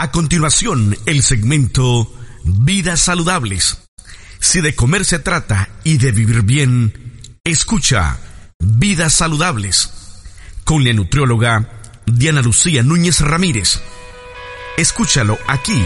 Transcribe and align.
A 0.00 0.12
continuación, 0.12 0.96
el 1.06 1.24
segmento 1.24 2.08
Vidas 2.44 3.00
Saludables. 3.00 3.82
Si 4.38 4.60
de 4.60 4.72
comer 4.76 5.04
se 5.04 5.18
trata 5.18 5.70
y 5.82 5.98
de 5.98 6.12
vivir 6.12 6.42
bien, 6.42 7.20
escucha 7.42 8.16
Vidas 8.60 9.14
Saludables 9.14 9.90
con 10.62 10.84
la 10.84 10.92
nutrióloga 10.92 11.68
Diana 12.06 12.42
Lucía 12.42 12.84
Núñez 12.84 13.18
Ramírez. 13.22 13.80
Escúchalo 14.76 15.36
aquí. 15.48 15.84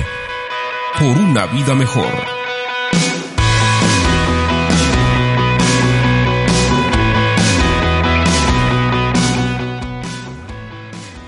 Por 0.98 1.16
una 1.16 1.46
vida 1.46 1.74
mejor. 1.74 2.12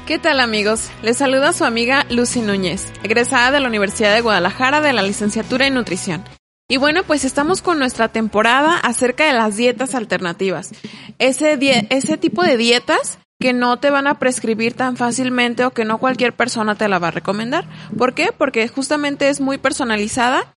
¿Qué 0.06 0.18
tal 0.18 0.40
amigos? 0.40 0.90
Les 1.02 1.16
saluda 1.16 1.54
su 1.54 1.64
amiga 1.64 2.04
Lucy 2.10 2.42
Núñez, 2.42 2.92
egresada 3.02 3.50
de 3.50 3.60
la 3.60 3.68
Universidad 3.68 4.12
de 4.12 4.20
Guadalajara 4.20 4.82
de 4.82 4.92
la 4.92 5.00
licenciatura 5.00 5.66
en 5.66 5.72
nutrición. 5.72 6.22
Y 6.68 6.76
bueno, 6.76 7.04
pues 7.04 7.24
estamos 7.24 7.62
con 7.62 7.78
nuestra 7.78 8.08
temporada 8.08 8.76
acerca 8.76 9.24
de 9.24 9.32
las 9.32 9.56
dietas 9.56 9.94
alternativas. 9.94 10.72
Ese, 11.18 11.58
ese 11.88 12.18
tipo 12.18 12.42
de 12.42 12.58
dietas 12.58 13.18
que 13.40 13.54
no 13.54 13.78
te 13.78 13.88
van 13.88 14.06
a 14.06 14.18
prescribir 14.18 14.74
tan 14.74 14.98
fácilmente 14.98 15.64
o 15.64 15.70
que 15.70 15.86
no 15.86 15.96
cualquier 15.96 16.34
persona 16.34 16.74
te 16.74 16.86
la 16.86 16.98
va 16.98 17.08
a 17.08 17.12
recomendar. 17.12 17.66
¿Por 17.96 18.12
qué? 18.12 18.28
Porque 18.36 18.68
justamente 18.68 19.30
es 19.30 19.40
muy 19.40 19.56
personalizada 19.56 20.54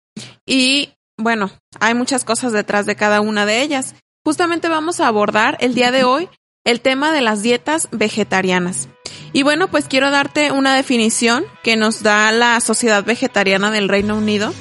y 0.47 0.89
bueno, 1.19 1.51
hay 1.79 1.93
muchas 1.93 2.25
cosas 2.25 2.51
detrás 2.51 2.87
de 2.87 2.95
cada 2.95 3.21
una 3.21 3.45
de 3.45 3.61
ellas. 3.61 3.93
Justamente 4.23 4.69
vamos 4.69 4.99
a 5.01 5.07
abordar 5.07 5.55
el 5.59 5.75
día 5.75 5.91
de 5.91 6.03
hoy 6.03 6.29
el 6.63 6.81
tema 6.81 7.11
de 7.11 7.21
las 7.21 7.43
dietas 7.43 7.89
vegetarianas. 7.91 8.89
Y 9.35 9.43
bueno, 9.43 9.67
pues 9.67 9.89
quiero 9.89 10.11
darte 10.11 10.53
una 10.53 10.75
definición 10.75 11.43
que 11.61 11.75
nos 11.75 12.01
da 12.01 12.31
la 12.31 12.57
Sociedad 12.61 13.03
Vegetariana 13.03 13.69
del 13.69 13.89
Reino 13.89 14.15
Unido. 14.15 14.53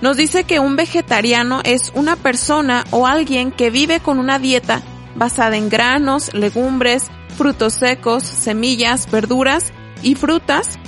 Nos 0.00 0.16
dice 0.16 0.44
que 0.44 0.60
un 0.60 0.76
vegetariano 0.76 1.60
es 1.64 1.90
una 1.96 2.14
persona 2.14 2.84
o 2.92 3.08
alguien 3.08 3.50
que 3.50 3.70
vive 3.70 3.98
con 3.98 4.20
una 4.20 4.38
dieta 4.38 4.80
basada 5.16 5.56
en 5.56 5.68
granos, 5.68 6.34
legumbres, 6.34 7.08
frutos 7.36 7.72
secos, 7.72 8.22
semillas, 8.22 9.10
verduras 9.10 9.72
y 10.04 10.14
frutas 10.14 10.78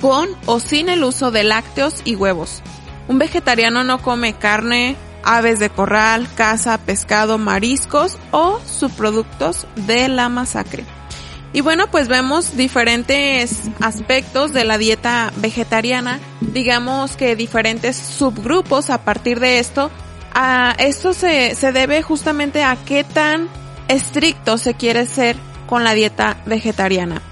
con 0.00 0.28
o 0.46 0.60
sin 0.60 0.88
el 0.88 1.02
uso 1.02 1.32
de 1.32 1.42
lácteos 1.42 2.00
y 2.04 2.14
huevos. 2.14 2.62
Un 3.08 3.18
vegetariano 3.18 3.82
no 3.82 4.00
come 4.00 4.34
carne, 4.34 4.94
aves 5.24 5.58
de 5.58 5.68
corral, 5.68 6.28
caza, 6.36 6.78
pescado, 6.78 7.38
mariscos 7.38 8.18
o 8.30 8.60
subproductos 8.64 9.66
de 9.74 10.06
la 10.06 10.28
masacre. 10.28 10.84
Y 11.52 11.60
bueno, 11.60 11.86
pues 11.90 12.08
vemos 12.08 12.56
diferentes 12.56 13.62
aspectos 13.80 14.52
de 14.52 14.64
la 14.64 14.78
dieta 14.78 15.32
vegetariana, 15.36 16.20
digamos 16.40 17.16
que 17.16 17.34
diferentes 17.36 17.96
subgrupos 17.96 18.90
a 18.90 19.04
partir 19.04 19.40
de 19.40 19.58
esto. 19.58 19.90
A 20.34 20.74
esto 20.78 21.14
se, 21.14 21.54
se 21.54 21.72
debe 21.72 22.02
justamente 22.02 22.62
a 22.62 22.76
qué 22.76 23.04
tan 23.04 23.48
estricto 23.88 24.58
se 24.58 24.74
quiere 24.74 25.06
ser 25.06 25.36
con 25.66 25.82
la 25.82 25.94
dieta 25.94 26.36
vegetariana. 26.44 27.22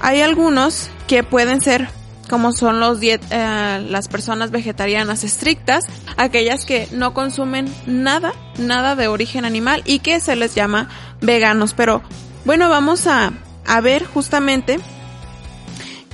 Hay 0.00 0.22
algunos 0.22 0.90
que 1.06 1.22
pueden 1.22 1.60
ser 1.60 1.88
como 2.28 2.52
son 2.52 2.78
los 2.78 3.00
diet, 3.00 3.22
eh, 3.30 3.84
las 3.88 4.08
personas 4.08 4.50
vegetarianas 4.50 5.24
estrictas, 5.24 5.84
aquellas 6.16 6.64
que 6.64 6.88
no 6.92 7.14
consumen 7.14 7.72
nada, 7.86 8.32
nada 8.58 8.94
de 8.94 9.08
origen 9.08 9.44
animal 9.44 9.82
y 9.86 10.00
que 10.00 10.20
se 10.20 10.36
les 10.36 10.54
llama 10.54 10.88
veganos. 11.20 11.74
Pero 11.74 12.02
bueno, 12.44 12.68
vamos 12.68 13.06
a, 13.06 13.32
a 13.68 13.80
ver 13.80 14.04
justamente 14.04 14.80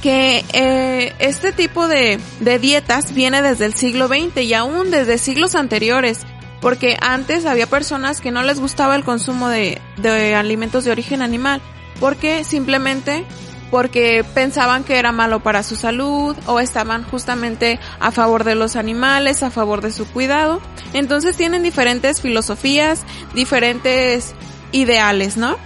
que 0.02 0.44
eh, 0.52 1.14
este 1.18 1.52
tipo 1.52 1.88
de, 1.88 2.20
de 2.40 2.58
dietas 2.58 3.14
viene 3.14 3.40
desde 3.40 3.64
el 3.64 3.72
siglo 3.72 4.06
XX 4.08 4.42
y 4.42 4.52
aún 4.52 4.90
desde 4.90 5.16
siglos 5.16 5.54
anteriores, 5.54 6.26
porque 6.60 6.98
antes 7.00 7.46
había 7.46 7.66
personas 7.66 8.20
que 8.20 8.30
no 8.30 8.42
les 8.42 8.60
gustaba 8.60 8.96
el 8.96 9.04
consumo 9.04 9.48
de, 9.48 9.80
de 9.96 10.34
alimentos 10.34 10.84
de 10.84 10.90
origen 10.90 11.22
animal, 11.22 11.62
porque 12.00 12.44
simplemente 12.44 13.24
porque 13.70 14.24
pensaban 14.34 14.84
que 14.84 14.98
era 14.98 15.10
malo 15.10 15.42
para 15.42 15.62
su 15.62 15.74
salud 15.74 16.36
o 16.46 16.60
estaban 16.60 17.02
justamente 17.04 17.80
a 17.98 18.12
favor 18.12 18.44
de 18.44 18.54
los 18.54 18.76
animales, 18.76 19.42
a 19.42 19.50
favor 19.50 19.80
de 19.80 19.90
su 19.90 20.06
cuidado. 20.06 20.60
Entonces 20.92 21.36
tienen 21.36 21.62
diferentes 21.62 22.20
filosofías, 22.20 23.02
diferentes 23.34 24.34
ideales, 24.70 25.36
¿no? 25.36 25.56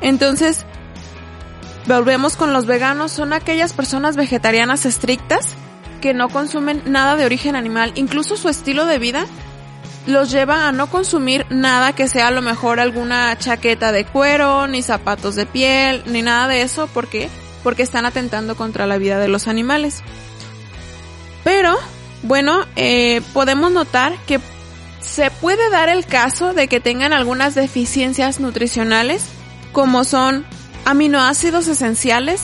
Entonces, 0.00 0.66
Volvemos 1.86 2.36
con 2.36 2.52
los 2.52 2.66
veganos, 2.66 3.12
son 3.12 3.32
aquellas 3.32 3.72
personas 3.72 4.16
vegetarianas 4.16 4.86
estrictas 4.86 5.48
que 6.00 6.14
no 6.14 6.28
consumen 6.28 6.82
nada 6.86 7.16
de 7.16 7.24
origen 7.24 7.56
animal, 7.56 7.92
incluso 7.96 8.36
su 8.36 8.48
estilo 8.48 8.86
de 8.86 8.98
vida 8.98 9.26
los 10.06 10.30
lleva 10.30 10.68
a 10.68 10.72
no 10.72 10.88
consumir 10.88 11.46
nada 11.48 11.92
que 11.92 12.08
sea 12.08 12.28
a 12.28 12.30
lo 12.32 12.42
mejor 12.42 12.80
alguna 12.80 13.36
chaqueta 13.38 13.92
de 13.92 14.04
cuero, 14.04 14.66
ni 14.66 14.82
zapatos 14.82 15.36
de 15.36 15.46
piel, 15.46 16.02
ni 16.06 16.22
nada 16.22 16.48
de 16.48 16.62
eso, 16.62 16.88
¿por 16.88 17.08
qué? 17.08 17.28
Porque 17.62 17.82
están 17.82 18.04
atentando 18.04 18.56
contra 18.56 18.86
la 18.86 18.98
vida 18.98 19.18
de 19.18 19.28
los 19.28 19.46
animales. 19.46 20.02
Pero, 21.44 21.76
bueno, 22.22 22.64
eh, 22.76 23.22
podemos 23.32 23.70
notar 23.70 24.16
que 24.26 24.40
se 25.00 25.30
puede 25.30 25.70
dar 25.70 25.88
el 25.88 26.04
caso 26.04 26.52
de 26.52 26.68
que 26.68 26.80
tengan 26.80 27.12
algunas 27.12 27.54
deficiencias 27.54 28.40
nutricionales, 28.40 29.24
como 29.72 30.04
son 30.04 30.44
Aminoácidos 30.84 31.68
esenciales. 31.68 32.42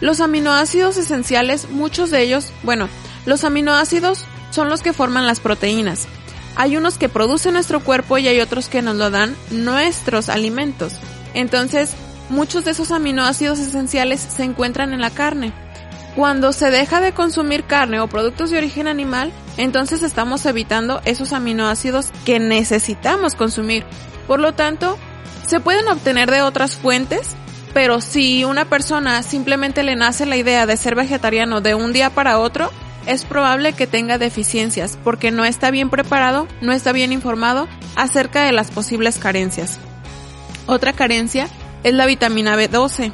Los 0.00 0.20
aminoácidos 0.20 0.96
esenciales, 0.96 1.70
muchos 1.70 2.10
de 2.10 2.22
ellos, 2.22 2.52
bueno, 2.62 2.88
los 3.24 3.44
aminoácidos 3.44 4.24
son 4.50 4.68
los 4.68 4.82
que 4.82 4.92
forman 4.92 5.26
las 5.26 5.38
proteínas. 5.38 6.08
Hay 6.56 6.76
unos 6.76 6.98
que 6.98 7.08
produce 7.08 7.52
nuestro 7.52 7.80
cuerpo 7.80 8.18
y 8.18 8.26
hay 8.26 8.40
otros 8.40 8.68
que 8.68 8.82
nos 8.82 8.96
lo 8.96 9.10
dan 9.10 9.36
nuestros 9.50 10.28
alimentos. 10.28 10.94
Entonces, 11.34 11.92
muchos 12.30 12.64
de 12.64 12.72
esos 12.72 12.90
aminoácidos 12.90 13.60
esenciales 13.60 14.20
se 14.20 14.42
encuentran 14.42 14.92
en 14.92 15.00
la 15.00 15.10
carne. 15.10 15.52
Cuando 16.16 16.52
se 16.52 16.72
deja 16.72 17.00
de 17.00 17.12
consumir 17.12 17.62
carne 17.62 18.00
o 18.00 18.08
productos 18.08 18.50
de 18.50 18.58
origen 18.58 18.88
animal, 18.88 19.32
entonces 19.56 20.02
estamos 20.02 20.44
evitando 20.46 21.00
esos 21.04 21.32
aminoácidos 21.32 22.10
que 22.24 22.40
necesitamos 22.40 23.36
consumir. 23.36 23.84
Por 24.26 24.40
lo 24.40 24.52
tanto, 24.52 24.98
se 25.46 25.60
pueden 25.60 25.86
obtener 25.86 26.28
de 26.28 26.42
otras 26.42 26.76
fuentes 26.76 27.36
pero 27.78 28.00
si 28.00 28.44
una 28.44 28.64
persona 28.64 29.22
simplemente 29.22 29.84
le 29.84 29.94
nace 29.94 30.26
la 30.26 30.36
idea 30.36 30.66
de 30.66 30.76
ser 30.76 30.96
vegetariano 30.96 31.60
de 31.60 31.76
un 31.76 31.92
día 31.92 32.10
para 32.10 32.40
otro, 32.40 32.72
es 33.06 33.22
probable 33.22 33.72
que 33.72 33.86
tenga 33.86 34.18
deficiencias 34.18 34.98
porque 35.04 35.30
no 35.30 35.44
está 35.44 35.70
bien 35.70 35.88
preparado, 35.88 36.48
no 36.60 36.72
está 36.72 36.90
bien 36.90 37.12
informado 37.12 37.68
acerca 37.94 38.42
de 38.42 38.50
las 38.50 38.72
posibles 38.72 39.20
carencias. 39.20 39.78
Otra 40.66 40.92
carencia 40.92 41.46
es 41.84 41.94
la 41.94 42.06
vitamina 42.06 42.56
B12. 42.56 43.12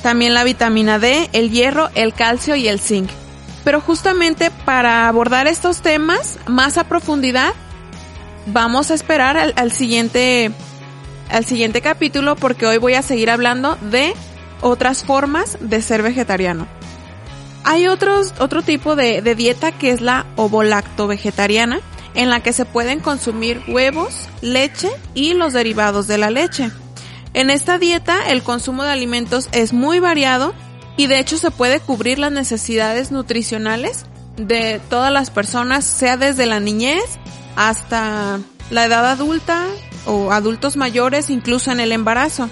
También 0.00 0.32
la 0.32 0.44
vitamina 0.44 1.00
D, 1.00 1.28
el 1.32 1.50
hierro, 1.50 1.90
el 1.96 2.14
calcio 2.14 2.54
y 2.54 2.68
el 2.68 2.78
zinc. 2.78 3.10
Pero 3.64 3.80
justamente 3.80 4.52
para 4.64 5.08
abordar 5.08 5.48
estos 5.48 5.82
temas 5.82 6.38
más 6.46 6.78
a 6.78 6.84
profundidad, 6.84 7.52
vamos 8.46 8.92
a 8.92 8.94
esperar 8.94 9.36
al, 9.36 9.54
al 9.56 9.72
siguiente 9.72 10.52
al 11.30 11.44
siguiente 11.44 11.80
capítulo 11.80 12.36
porque 12.36 12.66
hoy 12.66 12.78
voy 12.78 12.94
a 12.94 13.02
seguir 13.02 13.30
hablando 13.30 13.76
de 13.76 14.14
otras 14.60 15.04
formas 15.04 15.58
de 15.60 15.82
ser 15.82 16.02
vegetariano. 16.02 16.66
Hay 17.64 17.88
otros, 17.88 18.32
otro 18.38 18.62
tipo 18.62 18.96
de, 18.96 19.22
de 19.22 19.34
dieta 19.34 19.72
que 19.72 19.90
es 19.90 20.00
la 20.00 20.26
ovolacto 20.36 21.06
vegetariana, 21.06 21.80
en 22.14 22.30
la 22.30 22.40
que 22.40 22.52
se 22.52 22.64
pueden 22.64 23.00
consumir 23.00 23.62
huevos, 23.68 24.28
leche 24.40 24.88
y 25.14 25.34
los 25.34 25.52
derivados 25.52 26.06
de 26.06 26.18
la 26.18 26.30
leche. 26.30 26.70
En 27.34 27.50
esta 27.50 27.78
dieta 27.78 28.28
el 28.28 28.42
consumo 28.42 28.82
de 28.82 28.90
alimentos 28.90 29.48
es 29.52 29.72
muy 29.72 29.98
variado 29.98 30.54
y 30.96 31.06
de 31.06 31.18
hecho 31.18 31.36
se 31.36 31.50
puede 31.50 31.80
cubrir 31.80 32.18
las 32.18 32.32
necesidades 32.32 33.12
nutricionales 33.12 34.06
de 34.36 34.80
todas 34.88 35.12
las 35.12 35.30
personas, 35.30 35.84
sea 35.84 36.16
desde 36.16 36.46
la 36.46 36.60
niñez 36.60 37.04
hasta 37.56 38.40
la 38.70 38.84
edad 38.84 39.06
adulta 39.10 39.66
o 40.06 40.32
adultos 40.32 40.76
mayores 40.76 41.30
incluso 41.30 41.70
en 41.72 41.80
el 41.80 41.92
embarazo. 41.92 42.48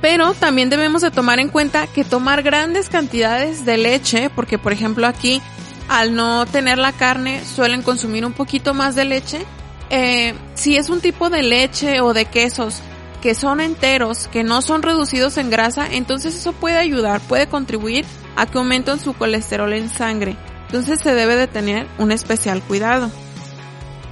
Pero 0.00 0.34
también 0.34 0.68
debemos 0.68 1.00
de 1.00 1.10
tomar 1.10 1.40
en 1.40 1.48
cuenta 1.48 1.86
que 1.86 2.04
tomar 2.04 2.42
grandes 2.42 2.88
cantidades 2.88 3.64
de 3.64 3.78
leche, 3.78 4.28
porque 4.28 4.58
por 4.58 4.72
ejemplo 4.72 5.06
aquí 5.06 5.40
al 5.88 6.14
no 6.14 6.46
tener 6.46 6.78
la 6.78 6.92
carne 6.92 7.44
suelen 7.44 7.82
consumir 7.82 8.24
un 8.24 8.32
poquito 8.32 8.74
más 8.74 8.94
de 8.94 9.04
leche, 9.04 9.46
eh, 9.90 10.34
si 10.54 10.76
es 10.76 10.88
un 10.88 11.00
tipo 11.00 11.30
de 11.30 11.42
leche 11.42 12.00
o 12.00 12.14
de 12.14 12.24
quesos 12.26 12.80
que 13.22 13.34
son 13.34 13.60
enteros, 13.60 14.28
que 14.28 14.44
no 14.44 14.60
son 14.60 14.82
reducidos 14.82 15.38
en 15.38 15.50
grasa, 15.50 15.86
entonces 15.90 16.34
eso 16.34 16.52
puede 16.52 16.76
ayudar, 16.76 17.20
puede 17.22 17.46
contribuir 17.46 18.04
a 18.36 18.46
que 18.46 18.58
aumenten 18.58 19.00
su 19.00 19.14
colesterol 19.14 19.72
en 19.72 19.88
sangre. 19.88 20.36
Entonces 20.66 21.00
se 21.00 21.14
debe 21.14 21.36
de 21.36 21.46
tener 21.46 21.86
un 21.98 22.12
especial 22.12 22.62
cuidado. 22.62 23.10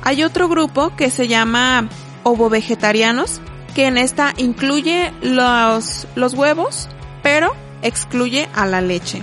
Hay 0.02 0.24
otro 0.24 0.48
grupo 0.48 0.94
que 0.96 1.10
se 1.10 1.28
llama 1.28 1.88
ovovegetarianos, 2.24 3.40
que 3.74 3.86
en 3.86 3.96
esta 3.96 4.34
incluye 4.36 5.12
los, 5.22 6.06
los 6.14 6.34
huevos, 6.34 6.88
pero 7.22 7.54
excluye 7.82 8.48
a 8.54 8.66
la 8.66 8.80
leche. 8.80 9.22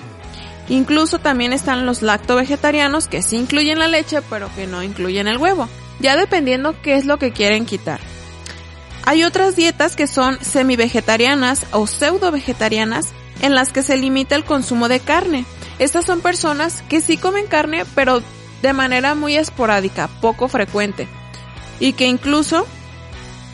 Incluso 0.70 1.20
también 1.20 1.52
están 1.52 1.86
los 1.86 2.02
lacto-vegetarianos 2.02 3.08
que 3.08 3.22
sí 3.22 3.38
incluyen 3.38 3.80
la 3.80 3.88
leche 3.88 4.22
pero 4.30 4.54
que 4.56 4.68
no 4.68 4.84
incluyen 4.84 5.28
el 5.28 5.38
huevo, 5.38 5.68
ya 6.00 6.16
dependiendo 6.16 6.80
qué 6.82 6.96
es 6.96 7.06
lo 7.06 7.18
que 7.18 7.32
quieren 7.32 7.66
quitar. 7.66 8.00
Hay 9.06 9.24
otras 9.24 9.56
dietas 9.56 9.96
que 9.96 10.06
son 10.06 10.38
semi-vegetarianas 10.44 11.66
o 11.72 11.88
pseudo-vegetarianas 11.88 13.08
en 13.42 13.56
las 13.56 13.72
que 13.72 13.82
se 13.82 13.98
limita 13.98 14.36
el 14.36 14.44
consumo 14.44 14.88
de 14.88 15.00
carne. 15.00 15.46
Estas 15.80 16.06
son 16.06 16.22
personas 16.22 16.84
que 16.90 17.02
sí 17.02 17.18
comen 17.18 17.48
carne 17.48 17.86
pero 17.96 18.22
de 18.62 18.74
manera 18.74 19.16
muy 19.16 19.36
esporádica, 19.36 20.10
poco 20.22 20.48
frecuente, 20.48 21.08
y 21.80 21.94
que 21.94 22.08
incluso 22.08 22.66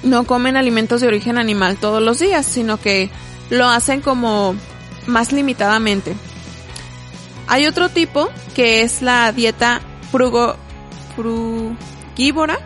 no 0.04 0.25
comen 0.25 0.57
alimentos 0.57 1.02
de 1.02 1.07
origen 1.07 1.38
animal 1.38 1.78
todos 1.78 2.02
los 2.02 2.19
días, 2.19 2.46
sino 2.46 2.78
que 2.78 3.10
lo 3.50 3.68
hacen 3.68 4.02
como 4.02 4.56
más 5.07 5.31
limitadamente. 5.31 6.16
Hay 7.48 7.68
otro 7.68 7.90
tipo 7.90 8.30
que 8.56 8.81
es 8.81 9.02
la 9.02 9.31
dieta 9.31 9.81
frugo, 10.12 10.56
frugívora, 11.16 12.60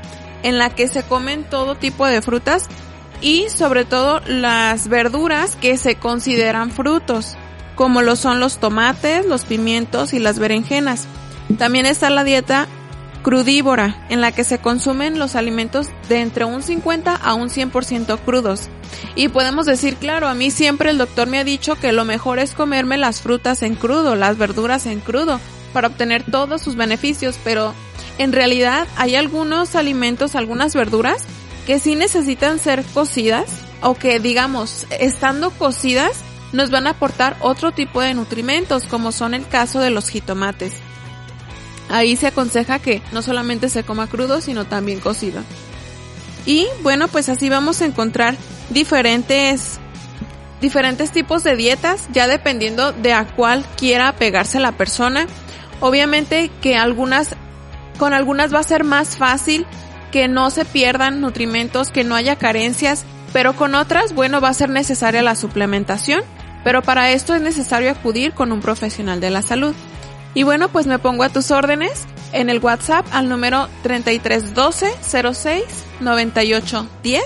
en 0.43 0.57
la 0.57 0.69
que 0.69 0.87
se 0.87 1.03
comen 1.03 1.43
todo 1.43 1.75
tipo 1.75 2.05
de 2.05 2.21
frutas 2.21 2.67
y 3.21 3.49
sobre 3.49 3.83
todo 3.83 4.21
las 4.25 4.87
verduras 4.87 5.55
que 5.57 5.77
se 5.77 5.95
consideran 5.95 6.71
frutos, 6.71 7.35
como 7.75 8.01
lo 8.01 8.15
son 8.15 8.39
los 8.39 8.59
tomates, 8.59 9.25
los 9.25 9.43
pimientos 9.43 10.13
y 10.13 10.19
las 10.19 10.39
berenjenas. 10.39 11.07
También 11.59 11.85
está 11.85 12.09
la 12.09 12.23
dieta 12.23 12.67
crudívora, 13.21 14.05
en 14.09 14.21
la 14.21 14.31
que 14.31 14.45
se 14.45 14.59
consumen 14.59 15.19
los 15.19 15.35
alimentos 15.35 15.87
de 16.07 16.21
entre 16.21 16.45
un 16.45 16.63
50 16.63 17.13
a 17.13 17.33
un 17.33 17.49
100% 17.49 18.17
crudos. 18.19 18.69
Y 19.15 19.27
podemos 19.27 19.65
decir, 19.65 19.97
claro, 19.97 20.29
a 20.29 20.33
mí 20.33 20.51
siempre 20.51 20.89
el 20.89 20.97
doctor 20.97 21.27
me 21.27 21.37
ha 21.37 21.43
dicho 21.43 21.75
que 21.75 21.91
lo 21.91 22.05
mejor 22.05 22.39
es 22.39 22.53
comerme 22.53 22.97
las 22.97 23.21
frutas 23.21 23.61
en 23.61 23.75
crudo, 23.75 24.15
las 24.15 24.37
verduras 24.37 24.85
en 24.85 25.01
crudo, 25.01 25.41
para 25.73 25.89
obtener 25.89 26.23
todos 26.23 26.61
sus 26.61 26.75
beneficios, 26.75 27.37
pero 27.43 27.73
en 28.17 28.31
realidad 28.31 28.87
hay 28.95 29.15
algunos 29.15 29.75
alimentos, 29.75 30.35
algunas 30.35 30.73
verduras, 30.73 31.25
que 31.67 31.79
sí 31.79 31.95
necesitan 31.95 32.57
ser 32.57 32.83
cocidas 32.93 33.45
o 33.81 33.95
que 33.95 34.19
digamos, 34.19 34.87
estando 34.97 35.51
cocidas, 35.51 36.23
nos 36.53 36.71
van 36.71 36.87
a 36.87 36.91
aportar 36.91 37.35
otro 37.41 37.73
tipo 37.73 38.01
de 38.01 38.13
nutrimentos, 38.13 38.85
como 38.85 39.11
son 39.11 39.33
el 39.33 39.45
caso 39.45 39.81
de 39.81 39.89
los 39.89 40.09
jitomates. 40.09 40.73
Ahí 41.89 42.15
se 42.15 42.27
aconseja 42.27 42.79
que 42.79 43.01
no 43.11 43.21
solamente 43.21 43.69
se 43.69 43.83
coma 43.83 44.07
crudo, 44.07 44.41
sino 44.41 44.65
también 44.65 44.99
cocido. 44.99 45.41
Y 46.45 46.67
bueno, 46.83 47.07
pues 47.07 47.29
así 47.29 47.49
vamos 47.49 47.81
a 47.81 47.85
encontrar 47.85 48.35
diferentes 48.69 49.79
diferentes 50.61 51.11
tipos 51.11 51.43
de 51.43 51.55
dietas, 51.55 52.09
ya 52.11 52.27
dependiendo 52.27 52.91
de 52.91 53.13
a 53.13 53.25
cuál 53.27 53.65
quiera 53.77 54.11
pegarse 54.13 54.59
la 54.59 54.73
persona. 54.73 55.25
Obviamente 55.79 56.51
que 56.61 56.75
algunas 56.75 57.35
con 57.97 58.13
algunas 58.13 58.53
va 58.53 58.59
a 58.59 58.63
ser 58.63 58.83
más 58.83 59.17
fácil 59.17 59.65
que 60.11 60.27
no 60.27 60.49
se 60.49 60.65
pierdan 60.65 61.21
nutrimentos, 61.21 61.91
que 61.91 62.03
no 62.03 62.15
haya 62.15 62.35
carencias, 62.35 63.05
pero 63.33 63.55
con 63.55 63.75
otras, 63.75 64.13
bueno, 64.13 64.41
va 64.41 64.49
a 64.49 64.53
ser 64.53 64.69
necesaria 64.69 65.21
la 65.21 65.35
suplementación, 65.35 66.21
pero 66.63 66.81
para 66.81 67.11
esto 67.11 67.35
es 67.35 67.41
necesario 67.41 67.91
acudir 67.91 68.33
con 68.33 68.51
un 68.51 68.61
profesional 68.61 69.19
de 69.19 69.29
la 69.29 69.41
salud. 69.41 69.75
Y 70.33 70.43
bueno, 70.43 70.69
pues 70.69 70.87
me 70.87 70.99
pongo 70.99 71.23
a 71.23 71.29
tus 71.29 71.51
órdenes 71.51 72.05
en 72.31 72.49
el 72.49 72.59
WhatsApp 72.59 73.05
al 73.11 73.29
número 73.29 73.67
3312 73.83 75.33
06 75.33 75.63
98 75.99 76.87
10 77.03 77.23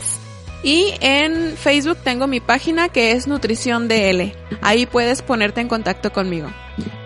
y 0.63 0.93
en 1.01 1.57
Facebook 1.57 1.97
tengo 2.03 2.25
mi 2.25 2.39
página 2.39 2.87
que 2.87 3.11
es 3.11 3.27
Nutrición 3.27 3.89
DL. 3.89 4.33
Ahí 4.61 4.85
puedes 4.85 5.21
ponerte 5.21 5.59
en 5.59 5.67
contacto 5.67 6.13
conmigo. 6.13 6.49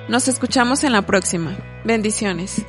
Nos 0.07 0.27
escuchamos 0.27 0.83
en 0.83 0.93
la 0.93 1.01
próxima. 1.01 1.57
Bendiciones. 1.83 2.63